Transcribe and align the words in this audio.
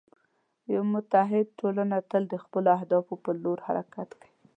یوه 0.73 0.87
متعهد 0.93 1.47
ټولنه 1.59 1.97
تل 2.09 2.23
د 2.29 2.35
خپلو 2.43 2.69
هدفونو 2.81 3.21
په 3.23 3.31
لور 3.43 3.57
حرکت 3.67 4.09
کوي. 4.21 4.31